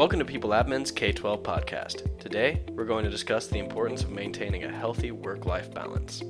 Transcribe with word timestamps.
Welcome 0.00 0.18
to 0.20 0.24
PeopleAdmin's 0.24 0.90
K 0.90 1.12
12 1.12 1.42
podcast. 1.42 2.18
Today, 2.18 2.62
we're 2.70 2.86
going 2.86 3.04
to 3.04 3.10
discuss 3.10 3.48
the 3.48 3.58
importance 3.58 4.02
of 4.02 4.10
maintaining 4.10 4.64
a 4.64 4.72
healthy 4.72 5.10
work 5.10 5.44
life 5.44 5.74
balance. 5.74 6.22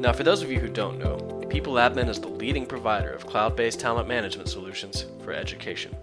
Now, 0.00 0.12
for 0.12 0.22
those 0.22 0.44
of 0.44 0.52
you 0.52 0.60
who 0.60 0.68
don't 0.68 1.00
know, 1.00 1.16
PeopleAdmin 1.48 2.08
is 2.08 2.20
the 2.20 2.28
leading 2.28 2.64
provider 2.64 3.10
of 3.10 3.26
cloud 3.26 3.56
based 3.56 3.80
talent 3.80 4.06
management 4.06 4.48
solutions 4.48 5.06
for 5.24 5.32
education. 5.32 5.96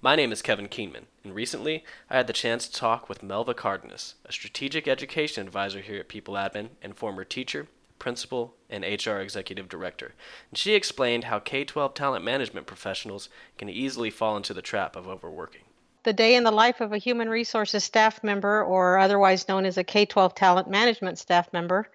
My 0.00 0.16
name 0.16 0.32
is 0.32 0.40
Kevin 0.40 0.68
Keenman, 0.68 1.08
and 1.24 1.34
recently 1.34 1.84
I 2.08 2.16
had 2.16 2.26
the 2.26 2.32
chance 2.32 2.66
to 2.68 2.74
talk 2.74 3.10
with 3.10 3.20
Melva 3.20 3.54
Cárdenas, 3.54 4.14
a 4.24 4.32
strategic 4.32 4.88
education 4.88 5.46
advisor 5.46 5.82
here 5.82 6.00
at 6.00 6.08
PeopleAdmin 6.08 6.70
and 6.80 6.96
former 6.96 7.24
teacher, 7.24 7.68
principal, 8.06 8.54
and 8.70 8.84
HR 8.84 9.16
executive 9.16 9.68
director. 9.68 10.14
And 10.48 10.56
she 10.56 10.74
explained 10.74 11.24
how 11.24 11.40
K 11.40 11.64
12 11.64 11.92
talent 11.92 12.24
management 12.24 12.64
professionals 12.64 13.28
can 13.58 13.68
easily 13.68 14.10
fall 14.10 14.36
into 14.36 14.54
the 14.54 14.62
trap 14.62 14.94
of 14.94 15.08
overworking. 15.08 15.62
The 16.04 16.12
day 16.12 16.36
in 16.36 16.44
the 16.44 16.52
life 16.52 16.80
of 16.80 16.92
a 16.92 16.98
human 16.98 17.28
resources 17.28 17.82
staff 17.82 18.22
member, 18.22 18.62
or 18.62 18.98
otherwise 18.98 19.48
known 19.48 19.64
as 19.64 19.76
a 19.76 19.82
K 19.82 20.06
12 20.06 20.36
talent 20.36 20.70
management 20.70 21.18
staff 21.18 21.52
member, 21.52 21.88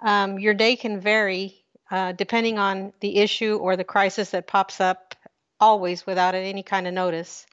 um, 0.00 0.38
your 0.38 0.54
day 0.54 0.76
can 0.76 1.00
vary 1.00 1.64
uh, 1.90 2.12
depending 2.12 2.56
on 2.60 2.92
the 3.00 3.16
issue 3.16 3.56
or 3.56 3.74
the 3.74 3.82
crisis 3.82 4.30
that 4.30 4.46
pops 4.46 4.80
up 4.80 5.16
always 5.58 6.06
without 6.06 6.36
any 6.36 6.62
kind 6.62 6.86
of 6.86 6.94
notice. 6.94 7.46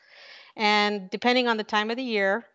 And 0.55 1.09
depending 1.09 1.47
on 1.47 1.57
the 1.57 1.63
time 1.63 1.89
of 1.89 1.97
the 1.97 2.03
year, 2.03 2.45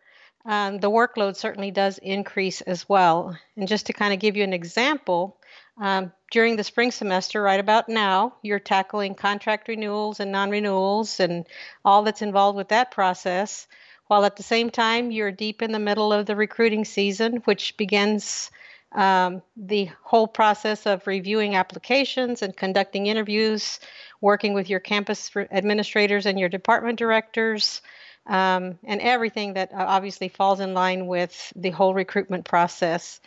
um, 0.45 0.79
the 0.79 0.89
workload 0.89 1.35
certainly 1.35 1.71
does 1.71 1.97
increase 1.99 2.61
as 2.61 2.87
well. 2.89 3.37
And 3.55 3.67
just 3.67 3.85
to 3.87 3.93
kind 3.93 4.13
of 4.13 4.19
give 4.19 4.35
you 4.35 4.43
an 4.43 4.53
example, 4.53 5.37
um, 5.77 6.11
during 6.31 6.55
the 6.55 6.63
spring 6.63 6.91
semester, 6.91 7.41
right 7.41 7.59
about 7.59 7.89
now, 7.89 8.35
you're 8.41 8.59
tackling 8.59 9.15
contract 9.15 9.67
renewals 9.67 10.19
and 10.19 10.31
non 10.31 10.49
renewals 10.49 11.19
and 11.19 11.47
all 11.85 12.03
that's 12.03 12.21
involved 12.21 12.57
with 12.57 12.69
that 12.69 12.91
process, 12.91 13.67
while 14.07 14.25
at 14.25 14.35
the 14.35 14.43
same 14.43 14.69
time, 14.69 15.11
you're 15.11 15.31
deep 15.31 15.61
in 15.61 15.71
the 15.71 15.79
middle 15.79 16.11
of 16.11 16.25
the 16.25 16.35
recruiting 16.35 16.85
season, 16.85 17.37
which 17.45 17.77
begins 17.77 18.51
um, 18.91 19.41
the 19.55 19.89
whole 20.03 20.27
process 20.27 20.85
of 20.85 21.07
reviewing 21.07 21.55
applications 21.55 22.41
and 22.41 22.55
conducting 22.57 23.07
interviews, 23.07 23.79
working 24.19 24.53
with 24.53 24.69
your 24.69 24.81
campus 24.81 25.31
administrators 25.51 26.25
and 26.25 26.39
your 26.39 26.49
department 26.49 26.99
directors, 26.99 27.81
um, 28.27 28.77
and 28.83 29.01
everything 29.01 29.53
that 29.53 29.71
uh, 29.73 29.85
obviously 29.87 30.29
falls 30.29 30.59
in 30.59 30.73
line 30.73 31.07
with 31.07 31.51
the 31.55 31.71
whole 31.71 31.93
recruitment 31.93 32.45
process. 32.45 33.19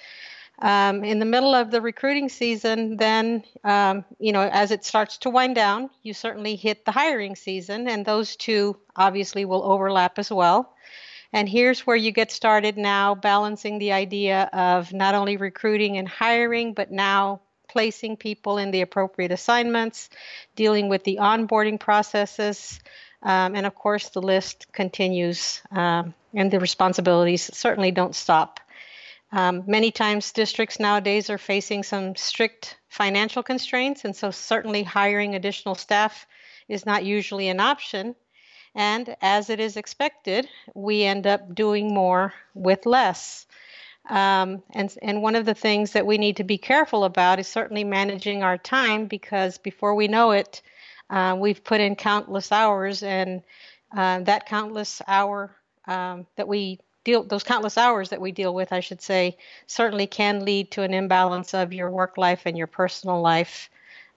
Um, 0.61 1.03
in 1.03 1.19
the 1.19 1.25
middle 1.25 1.55
of 1.55 1.73
the 1.73 1.81
recruiting 1.81 2.29
season, 2.29 2.97
then, 2.97 3.43
um, 3.65 4.05
you 4.21 4.33
know, 4.33 4.49
as 4.53 4.71
it 4.71 4.85
starts 4.85 5.19
to 5.19 5.31
wind 5.31 5.57
down, 5.57 5.91
you 6.03 6.15
certainly 6.15 6.55
hit 6.55 6.85
the 6.85 6.93
hiring 6.93 7.35
season, 7.35 7.89
and 7.89 8.05
those 8.07 8.37
two 8.37 8.77
obviously 8.95 9.45
will 9.45 9.65
overlap 9.65 10.19
as 10.19 10.31
well. 10.31 10.73
And 11.33 11.49
here's 11.49 11.81
where 11.81 11.97
you 11.97 12.13
get 12.13 12.31
started 12.31 12.79
now 12.79 13.17
balancing 13.17 13.79
the 13.79 13.91
idea 13.91 14.49
of 14.53 14.93
not 14.93 15.17
only 15.17 15.37
recruiting 15.37 15.99
and 15.99 16.09
hiring, 16.09 16.73
but 16.75 16.93
now 16.93 17.41
placing 17.69 18.17
people 18.17 18.57
in 18.57 18.71
the 18.71 18.83
appropriate 18.83 19.33
assignments, 19.33 20.09
dealing 20.55 20.89
with 20.89 21.03
the 21.03 21.19
onboarding 21.21 21.81
processes, 21.81 22.79
um, 23.25 23.57
and 23.57 23.67
of 23.67 23.75
course, 23.75 24.11
the 24.11 24.23
list 24.23 24.71
continues, 24.73 25.63
um, 25.71 26.15
and 26.35 26.51
the 26.51 26.61
responsibilities 26.61 27.51
certainly 27.57 27.91
don't 27.91 28.15
stop. 28.15 28.61
Um, 29.33 29.65
many 29.67 29.91
times, 29.91 30.31
districts 30.31 30.79
nowadays 30.79 31.31
are 31.31 31.39
facing 31.39 31.83
some 31.83 32.15
strict 32.15 32.77
financial 32.89 33.43
constraints, 33.43 34.05
and 34.05 34.15
so 34.15 34.31
certainly 34.31 34.83
hiring 34.83 35.35
additional 35.35 35.75
staff 35.75 36.27
is 36.69 36.87
not 36.87 37.05
usually 37.05 37.49
an 37.49 37.61
option. 37.61 38.15
And 38.75 39.17
as 39.23 39.51
it 39.51 39.59
is 39.59 39.77
expected, 39.77 40.49
we 40.75 41.05
end 41.05 41.27
up 41.27 41.55
doing 41.55 41.95
more 41.95 42.35
with 42.55 42.87
less. 42.87 43.47
Um, 44.11 44.63
and, 44.73 44.95
and 45.01 45.23
one 45.23 45.35
of 45.35 45.47
the 45.47 45.55
things 45.55 45.93
that 45.93 46.07
we 46.07 46.19
need 46.19 46.37
to 46.37 46.45
be 46.45 46.59
careful 46.59 47.05
about 47.05 47.39
is 47.39 47.49
certainly 47.49 47.85
managing 47.85 48.43
our 48.43 48.59
time 48.59 49.07
because 49.07 49.57
before 49.57 49.95
we 49.95 50.09
know 50.09 50.33
it, 50.33 50.61
uh, 51.11 51.37
we've 51.39 51.63
put 51.63 51.81
in 51.81 51.97
countless 51.97 52.53
hours, 52.53 53.03
and 53.03 53.43
uh, 53.97 54.21
that 54.21 54.47
countless 54.47 55.03
hour 55.07 55.55
um, 55.87 56.27
that 56.37 56.49
we 56.49 56.81
deal, 57.05 57.23
those 57.23 57.45
countless 57.45 57.79
hours 57.79 58.09
that 58.09 58.21
we 58.21 58.33
deal 58.33 58.55
with, 58.55 58.73
I 58.73 58.81
should 58.81 59.01
say, 59.01 59.37
certainly 59.67 60.07
can 60.07 60.45
lead 60.45 60.71
to 60.73 60.83
an 60.83 60.95
imbalance 60.95 61.55
of 61.55 61.73
your 61.73 61.91
work 61.91 62.17
life 62.17 62.43
and 62.47 62.57
your 62.57 62.67
personal 62.67 63.21
life, 63.21 63.71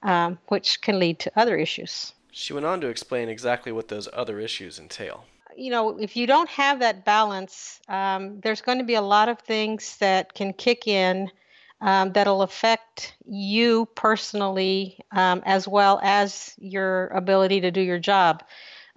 um, 0.03 0.39
which 0.47 0.81
can 0.81 0.99
lead 0.99 1.19
to 1.19 1.31
other 1.35 1.57
issues. 1.57 2.13
She 2.31 2.53
went 2.53 2.65
on 2.65 2.81
to 2.81 2.87
explain 2.87 3.29
exactly 3.29 3.71
what 3.71 3.87
those 3.87 4.07
other 4.13 4.39
issues 4.39 4.79
entail. 4.79 5.25
You 5.55 5.71
know, 5.71 5.97
if 5.99 6.15
you 6.15 6.27
don't 6.27 6.49
have 6.49 6.79
that 6.79 7.03
balance, 7.03 7.81
um, 7.89 8.39
there's 8.41 8.61
going 8.61 8.77
to 8.77 8.83
be 8.83 8.93
a 8.93 9.01
lot 9.01 9.27
of 9.27 9.39
things 9.39 9.97
that 9.97 10.33
can 10.33 10.53
kick 10.53 10.87
in 10.87 11.31
um, 11.81 12.11
that'll 12.13 12.41
affect 12.41 13.15
you 13.25 13.87
personally 13.95 14.99
um, 15.11 15.43
as 15.45 15.67
well 15.67 15.99
as 16.01 16.53
your 16.57 17.07
ability 17.07 17.61
to 17.61 17.71
do 17.71 17.81
your 17.81 17.99
job. 17.99 18.43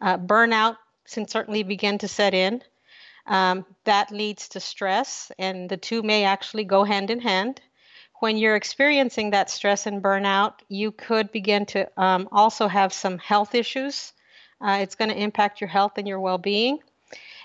Uh, 0.01 0.17
burnout 0.17 0.77
can 1.13 1.29
certainly 1.29 1.63
begin 1.63 1.99
to 1.99 2.09
set 2.09 2.35
in. 2.35 2.63
Um, 3.27 3.67
that 3.85 4.11
leads 4.11 4.49
to 4.51 4.61
stress, 4.61 5.31
and 5.39 5.69
the 5.69 5.77
two 5.77 6.03
may 6.03 6.25
actually 6.25 6.65
go 6.65 6.85
hand 6.85 7.11
in 7.11 7.21
hand 7.21 7.61
when 8.21 8.37
you're 8.37 8.57
experiencing 8.57 9.31
that 9.31 9.51
stress 9.51 9.87
and 9.87 10.03
burnout, 10.03 10.55
you 10.69 10.93
could 10.93 11.33
begin 11.33 11.67
to 11.67 11.89
um, 12.01 12.29
also 12.31 12.69
have 12.69 12.93
some 12.93 13.19
health 13.19 13.55
issues. 13.55 14.13
Uh, 14.61 14.79
it's 14.83 14.95
going 14.95 15.09
to 15.09 15.21
impact 15.21 15.61
your 15.61 15.69
health 15.69 15.93
and 15.97 16.07
your 16.07 16.21
well 16.21 16.39
being. 16.39 16.79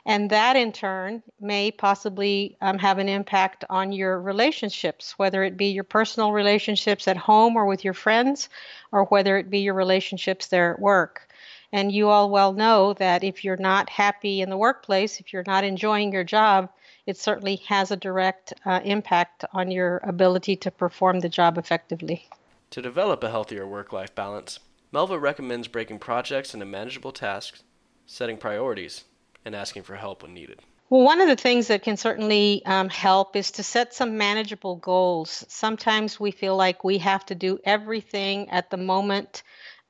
And 0.06 0.30
that 0.30 0.56
in 0.56 0.72
turn 0.72 1.24
may 1.40 1.72
possibly 1.72 2.58
um, 2.62 2.78
have 2.78 3.00
an 3.00 3.10
impact 3.10 3.66
on 3.72 3.92
your 3.92 4.22
relationships, 4.22 5.18
whether 5.18 5.44
it 5.44 5.58
be 5.58 5.68
your 5.68 5.84
personal 5.84 6.32
relationships 6.32 7.08
at 7.08 7.18
home 7.18 7.56
or 7.56 7.66
with 7.66 7.84
your 7.84 7.96
friends, 7.96 8.50
or 8.92 9.06
whether 9.06 9.36
it 9.38 9.50
be 9.50 9.60
your 9.60 9.74
relationships 9.74 10.48
there 10.48 10.74
at 10.74 10.80
work. 10.80 11.28
And 11.72 11.92
you 11.92 12.10
all 12.10 12.30
well 12.30 12.54
know 12.54 12.94
that 12.94 13.24
if 13.24 13.44
you're 13.44 13.58
not 13.58 13.90
happy 13.90 14.42
in 14.42 14.50
the 14.52 14.58
workplace, 14.58 15.20
if 15.20 15.34
you're 15.34 15.44
not 15.48 15.64
enjoying 15.64 16.14
your 16.14 16.24
job, 16.24 16.70
it 17.08 17.18
certainly 17.18 17.56
has 17.68 17.90
a 17.90 17.98
direct 17.98 18.54
uh, 18.66 18.82
impact 18.84 19.44
on 19.54 19.72
your 19.72 20.00
ability 20.04 20.56
to 20.58 20.72
perform 20.72 21.20
the 21.20 21.30
job 21.30 21.58
effectively. 21.58 22.30
To 22.72 22.82
develop 22.82 23.24
a 23.24 23.30
healthier 23.32 23.68
work 23.68 23.92
life 23.92 24.14
balance, 24.14 24.60
Melva 24.94 25.20
recommends 25.20 25.68
breaking 25.68 26.00
projects 26.00 26.54
into 26.54 26.66
manageable 26.66 27.12
tasks, 27.12 27.64
setting 28.06 28.38
priorities, 28.38 29.04
and 29.46 29.56
asking 29.56 29.84
for 29.84 29.96
help 29.96 30.24
when 30.24 30.34
needed. 30.34 30.60
Well, 30.90 31.04
one 31.04 31.22
of 31.22 31.28
the 31.28 31.36
things 31.36 31.68
that 31.68 31.82
can 31.82 31.98
certainly 31.98 32.64
um, 32.66 32.90
help 32.90 33.36
is 33.36 33.52
to 33.52 33.64
set 33.64 33.94
some 33.94 34.18
manageable 34.18 34.76
goals. 34.76 35.44
Sometimes 35.48 36.20
we 36.20 36.32
feel 36.32 36.56
like 36.56 36.84
we 36.84 37.00
have 37.00 37.26
to 37.28 37.36
do 37.36 37.60
everything 37.64 38.50
at 38.50 38.70
the 38.70 38.78
moment 38.78 39.42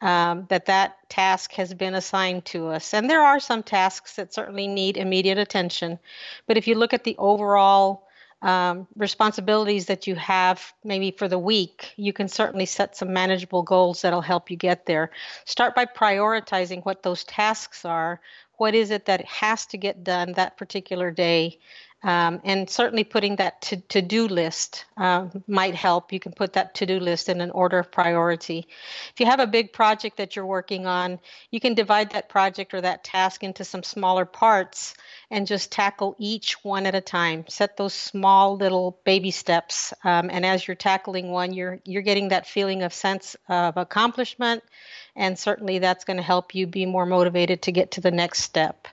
um, 0.02 0.46
that 0.50 0.68
that 0.68 1.10
task 1.10 1.52
has 1.54 1.74
been 1.74 1.96
assigned 1.96 2.46
to 2.46 2.68
us. 2.68 2.94
And 2.94 3.10
there 3.10 3.24
are 3.24 3.40
some 3.40 3.64
tasks 3.64 4.16
that 4.16 4.34
certainly 4.34 4.68
need 4.68 4.98
immediate 4.98 5.38
attention. 5.38 6.00
But 6.48 6.58
if 6.58 6.68
you 6.68 6.76
look 6.76 6.94
at 6.94 7.04
the 7.04 7.16
overall 7.18 8.05
um, 8.46 8.88
responsibilities 8.96 9.88
that 9.88 10.06
you 10.06 10.14
have 10.16 10.72
maybe 10.84 11.10
for 11.10 11.28
the 11.28 11.40
week, 11.40 11.94
you 11.96 12.14
can 12.14 12.28
certainly 12.28 12.68
set 12.68 12.96
some 12.96 13.12
manageable 13.12 13.64
goals 13.64 14.04
that'll 14.04 14.22
help 14.22 14.52
you 14.52 14.56
get 14.56 14.86
there. 14.86 15.10
Start 15.46 15.74
by 15.74 15.86
prioritizing 15.86 16.86
what 16.86 17.02
those 17.02 17.24
tasks 17.24 17.86
are. 17.86 18.22
What 18.58 18.76
is 18.76 18.92
it 18.92 19.06
that 19.06 19.26
has 19.26 19.66
to 19.68 19.78
get 19.80 20.04
done 20.04 20.34
that 20.34 20.58
particular 20.58 21.10
day? 21.10 21.58
Um, 22.04 22.40
and 22.44 22.70
certainly 22.70 23.04
putting 23.04 23.38
that 23.38 23.64
to, 23.64 23.78
to-do 23.78 24.28
list 24.28 24.86
um, 24.96 25.44
might 25.48 25.74
help. 25.74 26.14
You 26.14 26.20
can 26.20 26.34
put 26.34 26.54
that 26.54 26.76
to-do 26.76 27.00
list 27.00 27.30
in 27.30 27.42
an 27.42 27.50
order 27.50 27.80
of 27.80 27.92
priority. 27.92 28.68
If 29.12 29.20
you 29.20 29.26
have 29.26 29.40
a 29.40 29.48
big 29.48 29.74
project 29.74 30.18
that 30.18 30.36
you're 30.36 30.46
working 30.46 30.86
on, 30.86 31.20
you 31.50 31.60
can 31.60 31.74
divide 31.74 32.12
that 32.12 32.30
project 32.30 32.76
or 32.76 32.82
that 32.82 33.04
task 33.04 33.44
into 33.44 33.64
some 33.64 33.82
smaller 33.82 34.26
parts 34.26 34.94
and 35.32 35.48
just 35.48 35.72
tackle 35.72 36.16
each 36.20 36.64
one 36.64 36.86
at 36.86 36.94
a 36.94 37.02
time. 37.02 37.46
Set 37.48 37.76
those 37.76 37.96
small 37.96 38.56
little 38.56 39.00
baby 39.04 39.32
steps, 39.32 39.92
um, 40.04 40.30
and 40.32 40.46
as 40.46 40.68
you're 40.68 40.76
tackling 40.76 41.32
one, 41.32 41.54
you're 41.54 41.80
you're 41.86 42.04
getting 42.04 42.28
that 42.28 42.46
feeling 42.46 42.84
of 42.84 42.94
sense 42.94 43.36
of 43.50 43.78
accomplishment, 43.78 44.64
and 45.16 45.40
certainly 45.40 45.80
that's 45.80 46.06
going 46.06 46.18
to 46.18 46.24
help 46.24 46.54
you 46.54 46.68
be 46.68 46.86
more 46.86 47.08
motivated 47.08 47.64
to 47.64 47.72
get 47.72 47.92
to 47.92 48.02
the 48.02 48.12
next 48.12 48.44
step. 48.44 48.88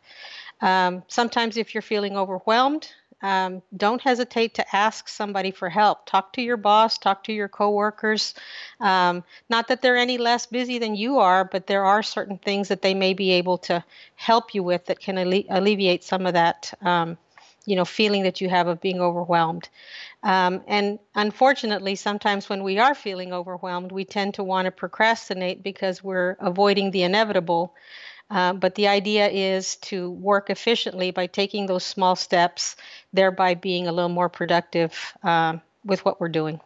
Um, 0.63 1.03
sometimes, 1.09 1.59
if 1.59 1.75
you're 1.75 1.83
feeling 1.83 2.17
overwhelmed, 2.17 2.89
um, 3.23 3.63
don't 3.77 4.01
hesitate 4.01 4.55
to 4.55 4.77
ask 4.77 5.09
somebody 5.09 5.53
for 5.53 5.69
help. 5.69 6.07
Talk 6.07 6.33
to 6.35 6.43
your 6.43 6.57
boss, 6.57 6.99
talk 6.99 7.25
to 7.25 7.33
your 7.33 7.49
coworkers. 7.49 8.35
Um, 8.81 9.23
not 9.49 9.69
that 9.69 9.81
they're 9.81 9.97
any 9.97 10.19
less 10.19 10.47
busy 10.47 10.79
than 10.79 10.97
you 10.97 11.19
are, 11.19 11.45
but 11.45 11.67
there 11.69 11.85
are 11.85 12.03
certain 12.03 12.39
things 12.39 12.69
that 12.69 12.83
they 12.83 12.95
may 12.95 13.15
be 13.15 13.33
able 13.33 13.59
to 13.59 13.85
help 14.17 14.55
you 14.55 14.63
with 14.65 14.87
that 14.87 14.99
can 14.99 15.19
alle- 15.19 15.45
alleviate 15.51 16.03
some 16.03 16.27
of 16.27 16.35
that 16.35 16.73
um, 16.83 17.17
you 17.65 17.77
know 17.77 17.85
feeling 17.85 18.25
that 18.25 18.41
you 18.41 18.49
have 18.49 18.67
of 18.67 18.81
being 18.81 19.01
overwhelmed. 19.01 19.69
Um, 20.25 20.63
and 20.67 20.99
unfortunately, 21.15 21.95
sometimes 21.95 22.49
when 22.49 22.65
we 22.65 22.79
are 22.79 22.95
feeling 22.95 23.33
overwhelmed, 23.33 23.93
we 23.93 24.05
tend 24.05 24.35
to 24.35 24.45
want 24.45 24.67
to 24.67 24.73
procrastinate 24.73 25.63
because 25.63 26.03
we're 26.03 26.37
avoiding 26.41 26.91
the 26.91 27.03
inevitable. 27.05 27.75
Uh, 28.31 28.53
but 28.53 28.75
the 28.75 28.89
idea 28.89 29.29
is 29.29 29.77
to 29.77 30.11
work 30.11 30.51
efficiently 30.51 31.11
by 31.11 31.27
taking 31.27 31.67
those 31.67 31.85
small 31.85 32.17
steps, 32.17 32.77
thereby 33.13 33.55
being 33.55 33.87
a 33.87 33.93
little 33.93 34.09
more 34.09 34.29
productive 34.29 35.15
uh, 35.23 35.59
with 35.85 36.05
what 36.05 36.21
we're 36.21 36.29
doing. 36.29 36.61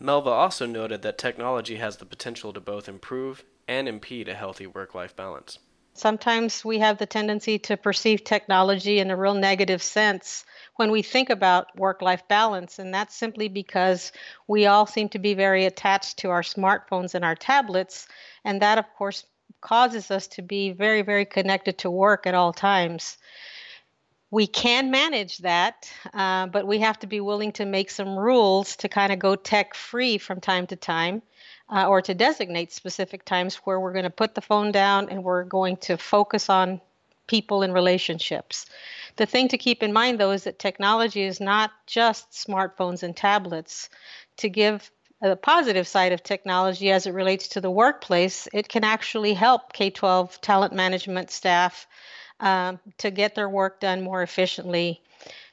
Melva 0.00 0.26
also 0.26 0.66
noted 0.66 1.02
that 1.02 1.18
technology 1.18 1.76
has 1.76 1.96
the 1.96 2.06
potential 2.06 2.52
to 2.52 2.60
both 2.60 2.88
improve 2.88 3.44
and 3.66 3.88
impede 3.88 4.28
a 4.28 4.34
healthy 4.34 4.66
work 4.66 4.94
life 4.94 5.16
balance. 5.16 5.58
Sometimes 5.94 6.64
we 6.64 6.78
have 6.78 6.98
the 6.98 7.06
tendency 7.06 7.58
to 7.58 7.76
perceive 7.76 8.22
technology 8.22 9.00
in 9.00 9.10
a 9.10 9.16
real 9.16 9.34
negative 9.34 9.82
sense 9.82 10.44
when 10.76 10.92
we 10.92 11.02
think 11.02 11.28
about 11.28 11.76
work 11.76 12.00
life 12.00 12.22
balance. 12.28 12.78
And 12.78 12.94
that's 12.94 13.16
simply 13.16 13.48
because 13.48 14.12
we 14.46 14.66
all 14.66 14.86
seem 14.86 15.08
to 15.08 15.18
be 15.18 15.34
very 15.34 15.64
attached 15.64 16.18
to 16.18 16.30
our 16.30 16.42
smartphones 16.42 17.16
and 17.16 17.24
our 17.24 17.34
tablets. 17.34 18.06
And 18.44 18.62
that, 18.62 18.78
of 18.78 18.84
course, 18.94 19.24
causes 19.60 20.10
us 20.10 20.26
to 20.28 20.42
be 20.42 20.72
very, 20.72 21.02
very 21.02 21.24
connected 21.24 21.78
to 21.78 21.90
work 21.90 22.26
at 22.26 22.34
all 22.34 22.52
times. 22.52 23.18
We 24.30 24.46
can 24.46 24.90
manage 24.90 25.38
that, 25.38 25.90
uh, 26.12 26.46
but 26.46 26.66
we 26.66 26.78
have 26.78 26.98
to 27.00 27.06
be 27.06 27.20
willing 27.20 27.52
to 27.52 27.64
make 27.64 27.90
some 27.90 28.18
rules 28.18 28.76
to 28.76 28.88
kind 28.88 29.12
of 29.12 29.18
go 29.18 29.36
tech 29.36 29.74
free 29.74 30.18
from 30.18 30.40
time 30.40 30.66
to 30.68 30.76
time. 30.76 31.22
Uh, 31.70 31.86
or 31.86 32.00
to 32.00 32.14
designate 32.14 32.72
specific 32.72 33.26
times 33.26 33.56
where 33.56 33.78
we're 33.78 33.92
going 33.92 34.02
to 34.02 34.08
put 34.08 34.34
the 34.34 34.40
phone 34.40 34.72
down 34.72 35.10
and 35.10 35.22
we're 35.22 35.44
going 35.44 35.76
to 35.76 35.98
focus 35.98 36.48
on 36.48 36.80
people 37.28 37.62
and 37.62 37.72
relationships. 37.72 38.66
The 39.16 39.26
thing 39.26 39.48
to 39.48 39.58
keep 39.58 39.82
in 39.82 39.92
mind, 39.92 40.18
though, 40.18 40.32
is 40.32 40.44
that 40.44 40.58
technology 40.58 41.22
is 41.22 41.40
not 41.40 41.70
just 41.86 42.32
smartphones 42.32 43.04
and 43.04 43.16
tablets. 43.16 43.90
To 44.38 44.48
give 44.48 44.90
a 45.20 45.36
positive 45.36 45.86
side 45.88 46.12
of 46.12 46.22
technology 46.22 46.90
as 46.90 47.06
it 47.06 47.12
relates 47.12 47.48
to 47.48 47.60
the 47.60 47.70
workplace, 47.70 48.48
it 48.52 48.68
can 48.68 48.84
actually 48.84 49.34
help 49.34 49.72
K 49.72 49.90
12 49.90 50.40
talent 50.40 50.72
management 50.72 51.30
staff 51.30 51.86
um, 52.40 52.78
to 52.98 53.10
get 53.10 53.34
their 53.34 53.48
work 53.48 53.80
done 53.80 54.02
more 54.02 54.22
efficiently. 54.22 55.02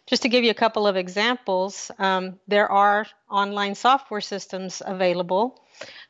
Just 0.05 0.21
to 0.21 0.29
give 0.29 0.43
you 0.43 0.51
a 0.51 0.55
couple 0.55 0.85
of 0.85 0.95
examples, 0.95 1.89
um, 1.97 2.39
there 2.47 2.71
are 2.71 3.07
online 3.29 3.73
software 3.73 4.21
systems 4.21 4.83
available 4.85 5.59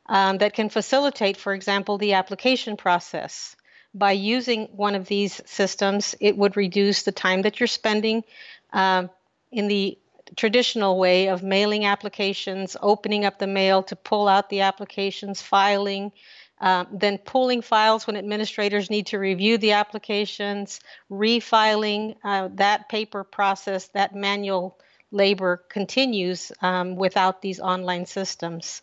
um, 0.08 0.38
that 0.40 0.54
can 0.54 0.68
facilitate, 0.68 1.38
for 1.38 1.54
example, 1.54 1.98
the 1.98 2.14
application 2.14 2.76
process 2.76 3.56
by 3.96 4.12
using 4.12 4.66
one 4.74 4.94
of 4.94 5.08
these 5.08 5.42
systems, 5.46 6.16
it 6.20 6.38
would 6.38 6.58
reduce 6.58 7.04
the 7.04 7.14
time 7.14 7.44
that 7.44 7.60
you're 7.60 7.68
spending 7.68 8.26
um, 8.74 9.10
in 9.52 9.70
the 9.70 9.98
traditional 10.36 10.98
way 10.98 11.28
of 11.28 11.44
mailing 11.44 11.86
applications, 11.86 12.76
opening 12.82 13.26
up 13.26 13.40
the 13.40 13.48
mail 13.48 13.84
to 13.84 13.96
pull 13.96 14.28
out 14.28 14.50
the 14.50 14.62
applications, 14.62 15.42
filing, 15.42 16.12
um, 16.60 16.88
then 16.92 17.18
pulling 17.18 17.62
files 17.62 18.08
when 18.08 18.16
administrators 18.16 18.90
need 18.90 19.08
to 19.08 19.20
review 19.20 19.58
the 19.58 19.74
applications, 19.74 20.80
refiling 21.12 22.16
uh, 22.24 22.50
that 22.54 22.90
paper 22.90 23.24
process, 23.24 23.88
that 23.90 24.16
manual 24.16 24.78
labor 25.12 25.64
continues 25.70 26.52
um, 26.62 26.96
without 26.96 27.42
these 27.42 27.60
online 27.60 28.06
systems. 28.06 28.82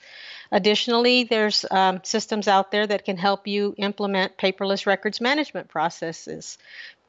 Additionally, 0.51 1.25
there's 1.25 1.65
um, 1.71 2.01
systems 2.05 2.49
out 2.49 2.71
there 2.71 2.87
that 2.87 3.05
can 3.05 3.17
help 3.17 3.47
you 3.47 3.75
implement 3.77 4.39
paperless 4.39 4.87
records 4.87 5.21
management 5.21 5.69
processes. 5.69 6.59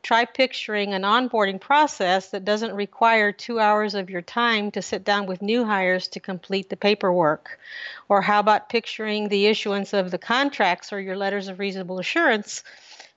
Try 0.04 0.26
picturing 0.26 0.94
an 0.94 1.02
onboarding 1.02 1.60
process 1.60 2.30
that 2.30 2.46
doesn't 2.46 2.76
require 2.76 3.32
two 3.32 3.60
hours 3.60 3.96
of 3.96 4.10
your 4.10 4.22
time 4.22 4.70
to 4.72 4.82
sit 4.82 5.04
down 5.04 5.26
with 5.26 5.42
new 5.42 5.66
hires 5.66 6.08
to 6.10 6.20
complete 6.20 6.70
the 6.70 6.78
paperwork. 6.78 7.60
Or 8.10 8.22
how 8.22 8.40
about 8.40 8.70
picturing 8.70 9.30
the 9.30 9.48
issuance 9.48 9.94
of 9.94 10.12
the 10.12 10.18
contracts 10.18 10.94
or 10.94 11.00
your 11.00 11.18
letters 11.18 11.48
of 11.48 11.58
reasonable 11.58 12.00
assurance 12.00 12.64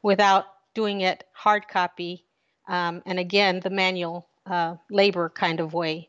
without 0.00 0.46
doing 0.74 1.02
it 1.02 1.24
hard 1.32 1.68
copy 1.68 2.22
um, 2.68 3.02
and 3.06 3.18
again, 3.18 3.60
the 3.60 3.70
manual 3.70 4.26
uh, 4.44 4.76
labor 4.90 5.28
kind 5.28 5.60
of 5.60 5.72
way. 5.72 6.08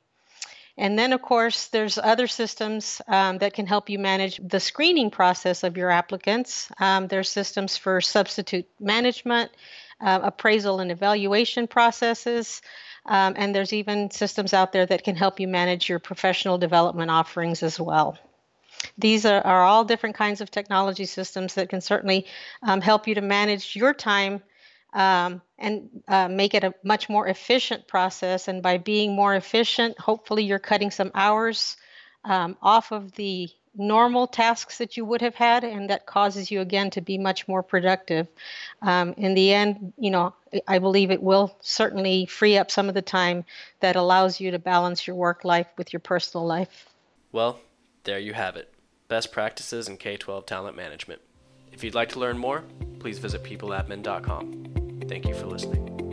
And 0.80 0.98
then, 0.98 1.12
of 1.12 1.24
course, 1.24 1.68
there's 1.68 1.98
other 1.98 2.28
systems 2.28 3.02
um, 3.08 3.40
that 3.40 3.54
can 3.54 3.66
help 3.66 3.90
you 3.90 3.98
manage 3.98 4.40
the 4.48 4.60
screening 4.60 5.10
process 5.10 5.64
of 5.64 5.76
your 5.76 5.90
applicants. 5.90 6.70
Um, 6.80 7.08
there's 7.08 7.30
systems 7.30 7.78
for 7.78 8.00
substitute 8.00 8.68
management, 8.80 9.52
uh, 10.02 10.20
appraisal 10.24 10.80
and 10.80 10.92
evaluation 10.92 11.68
processes, 11.68 12.62
um, 13.06 13.34
and 13.38 13.56
there's 13.56 13.74
even 13.74 14.12
systems 14.12 14.54
out 14.54 14.72
there 14.72 14.86
that 14.86 15.04
can 15.04 15.16
help 15.16 15.40
you 15.40 15.48
manage 15.48 15.90
your 15.90 16.00
professional 16.00 16.58
development 16.58 17.10
offerings 17.10 17.64
as 17.64 17.80
well. 17.80 18.18
These 18.98 19.26
are, 19.26 19.42
are 19.42 19.64
all 19.64 19.86
different 19.86 20.16
kinds 20.16 20.42
of 20.42 20.52
technology 20.52 21.06
systems 21.06 21.56
that 21.56 21.70
can 21.70 21.82
certainly 21.82 22.28
um, 22.62 22.82
help 22.82 23.08
you 23.08 23.16
to 23.16 23.22
manage 23.22 23.76
your 23.76 23.94
time 23.94 24.42
um, 24.94 25.42
and 25.58 25.90
uh, 26.08 26.28
make 26.28 26.54
it 26.54 26.64
a 26.64 26.74
much 26.84 27.10
more 27.10 27.28
efficient 27.28 27.88
process. 27.88 28.48
And 28.48 28.62
by 28.62 28.78
being 28.78 29.16
more 29.16 29.36
efficient, 29.36 30.00
hopefully 30.00 30.44
you're 30.44 30.60
cutting 30.60 30.92
some 30.92 31.12
hours 31.16 31.78
um, 32.24 32.58
off 32.62 32.92
of 32.92 33.14
the 33.14 33.50
normal 33.78 34.28
tasks 34.28 34.78
that 34.80 34.98
you 34.98 35.06
would 35.06 35.22
have 35.22 35.36
had, 35.36 35.64
and 35.64 35.90
that 35.90 36.06
causes 36.06 36.52
you 36.52 36.62
again 36.62 36.90
to 36.92 37.02
be 37.02 37.18
much 37.18 37.48
more 37.48 37.64
productive. 37.64 38.28
Um, 38.82 39.14
in 39.18 39.34
the 39.34 39.54
end, 39.54 39.94
you 39.98 40.12
know, 40.12 40.34
I 40.68 40.80
believe 40.80 41.12
it 41.12 41.22
will 41.22 41.56
certainly 41.62 42.26
free 42.26 42.58
up 42.58 42.72
some 42.72 42.90
of 42.90 42.96
the 42.96 43.02
time 43.02 43.46
that 43.80 43.96
allows 43.96 44.40
you 44.40 44.52
to 44.52 44.60
balance 44.60 45.06
your 45.06 45.16
work 45.16 45.44
life 45.44 45.68
with 45.78 45.94
your 45.94 46.00
personal 46.00 46.46
life. 46.46 46.88
Well, 47.32 47.60
there 48.04 48.20
you 48.20 48.34
have 48.34 48.56
it 48.56 48.74
best 49.08 49.32
practices 49.32 49.88
in 49.88 49.98
K 49.98 50.18
12 50.18 50.46
talent 50.46 50.76
management. 50.76 51.22
If 51.72 51.84
you'd 51.84 51.96
like 51.96 52.10
to 52.10 52.20
learn 52.20 52.38
more, 52.38 52.64
please 53.00 53.20
visit 53.20 53.44
peopleadmin.com. 53.44 55.02
Thank 55.08 55.28
you 55.28 55.36
for 55.36 55.46
listening. 55.46 56.07